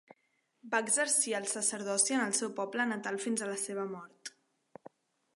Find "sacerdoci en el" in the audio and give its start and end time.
1.51-2.33